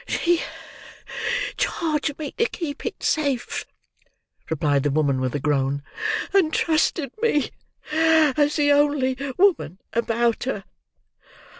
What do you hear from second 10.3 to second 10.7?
her.